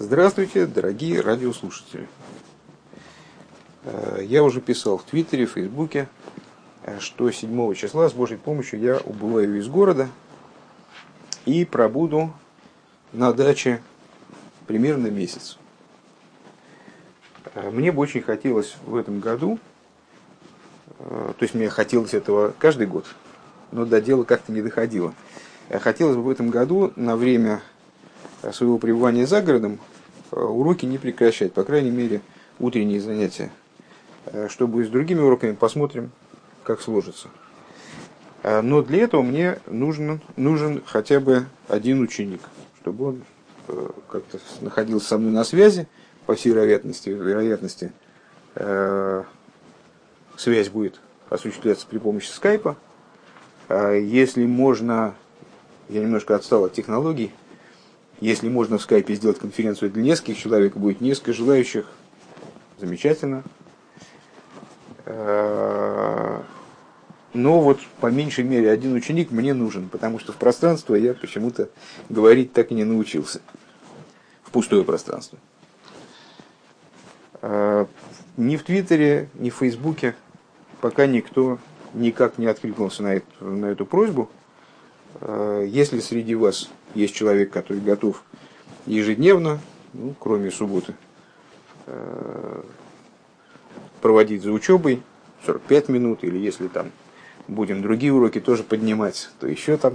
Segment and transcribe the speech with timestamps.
[0.00, 2.06] Здравствуйте, дорогие радиослушатели.
[3.82, 6.08] Э, я уже писал в Твиттере, в Фейсбуке,
[6.84, 10.08] э, что 7 числа с Божьей помощью я убываю из города
[11.46, 12.32] и пробуду
[13.12, 13.82] на даче
[14.68, 15.58] примерно месяц.
[17.56, 19.58] Э, мне бы очень хотелось в этом году,
[21.00, 23.04] то есть мне хотелось этого каждый год,
[23.72, 25.12] но до дела как-то не доходило.
[25.68, 27.62] Хотелось бы в этом году на время
[28.52, 29.78] своего пребывания за городом
[30.30, 32.20] э, уроки не прекращать, по крайней мере,
[32.58, 33.50] утренние занятия.
[34.26, 36.10] Э, что будет с другими уроками, посмотрим,
[36.62, 37.28] как сложится.
[38.42, 42.40] Э, но для этого мне нужен, нужен хотя бы один ученик,
[42.80, 43.22] чтобы он
[44.10, 45.86] как-то находился со мной на связи,
[46.24, 47.92] по всей вероятности, вероятности
[50.38, 52.78] связь будет осуществляться при помощи скайпа.
[53.68, 55.14] Если можно,
[55.90, 57.30] я немножко отстал от технологий,
[58.20, 61.86] если можно в скайпе сделать конференцию для нескольких человек, будет несколько желающих,
[62.78, 63.42] замечательно.
[65.04, 66.40] Э,
[67.34, 71.68] но вот по меньшей мере один ученик мне нужен, потому что в пространство я почему-то
[72.08, 73.40] говорить так и не научился.
[74.42, 75.38] В пустое пространство.
[77.42, 77.86] Э,
[78.36, 80.14] ни в Твиттере, ни в Фейсбуке
[80.80, 81.58] пока никто
[81.94, 84.30] никак не откликнулся на эту, на эту просьбу.
[85.20, 88.22] Э, если среди вас есть человек, который готов
[88.86, 89.60] ежедневно,
[89.92, 90.94] ну, кроме субботы,
[91.86, 92.62] э,
[94.00, 95.02] проводить за учебой
[95.46, 96.90] 45 минут, или если там
[97.46, 99.94] будем другие уроки тоже поднимать, то еще там,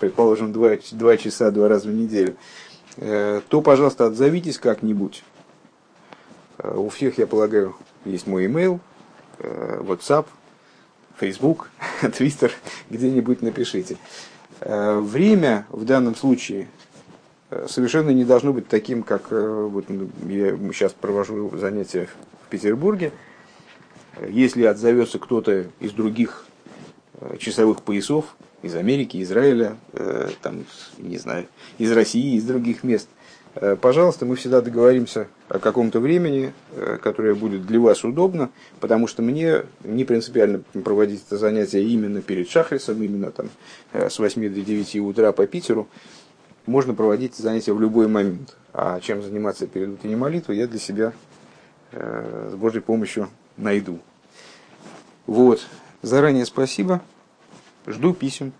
[0.00, 2.36] предположим, 2, 2 часа, два раза в неделю,
[2.96, 5.24] э, то, пожалуйста, отзовитесь как-нибудь.
[6.62, 8.80] У всех, я полагаю, есть мой email,
[9.38, 10.26] WhatsApp,
[11.18, 11.70] Facebook,
[12.02, 12.50] Twitter,
[12.90, 13.96] где-нибудь напишите.
[14.60, 16.68] Э, время в данном случае
[17.50, 22.08] э, совершенно не должно быть таким, как э, вот ну, я сейчас провожу занятия
[22.46, 23.12] в Петербурге.
[24.28, 26.44] Если отзовется кто-то из других
[27.38, 29.76] часовых поясов, из Америки, Израиля,
[30.42, 30.64] там,
[30.98, 31.46] не знаю,
[31.78, 33.08] из России, из других мест,
[33.80, 38.50] пожалуйста, мы всегда договоримся о каком-то времени, э, которое будет для вас удобно,
[38.80, 43.48] потому что мне не принципиально проводить это занятие именно перед Шахрисом, именно там
[43.92, 45.88] э, с 8 до 9 утра по Питеру.
[46.66, 48.56] Можно проводить занятия в любой момент.
[48.74, 51.12] А чем заниматься перед утренней молитвой, я для себя
[51.90, 53.98] с Божьей помощью найду.
[55.26, 55.66] Вот.
[56.02, 57.00] Заранее спасибо.
[57.86, 58.52] Жду писем.